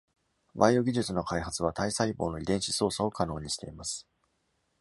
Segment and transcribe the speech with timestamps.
[0.55, 4.07] バイオ技術の開発は体細胞の遺伝子操作を可能にしています。